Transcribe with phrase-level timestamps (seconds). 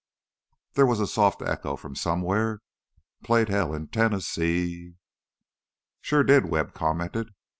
[0.73, 2.63] There was a soft echo from somewhere
[3.23, 4.93] "...played Hell in Tennessee ee ee."
[6.01, 7.35] "Sure did," Webb commented.